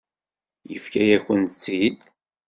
Yefka-yakent-tt-id. 0.71 1.99